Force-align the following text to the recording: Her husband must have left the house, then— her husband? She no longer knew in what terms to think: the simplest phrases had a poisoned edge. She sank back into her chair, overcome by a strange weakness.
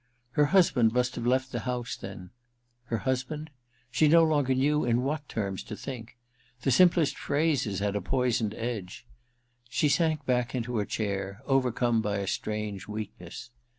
Her 0.31 0.45
husband 0.45 0.93
must 0.93 1.13
have 1.13 1.27
left 1.27 1.51
the 1.51 1.59
house, 1.59 1.95
then— 1.95 2.31
her 2.85 2.97
husband? 3.05 3.51
She 3.91 4.07
no 4.07 4.23
longer 4.23 4.55
knew 4.55 4.83
in 4.83 5.03
what 5.03 5.29
terms 5.29 5.61
to 5.65 5.75
think: 5.77 6.17
the 6.61 6.71
simplest 6.71 7.15
phrases 7.19 7.81
had 7.81 7.95
a 7.95 8.01
poisoned 8.01 8.55
edge. 8.55 9.05
She 9.69 9.89
sank 9.89 10.25
back 10.25 10.55
into 10.55 10.77
her 10.77 10.85
chair, 10.85 11.41
overcome 11.45 12.01
by 12.01 12.17
a 12.17 12.25
strange 12.25 12.87
weakness. 12.87 13.51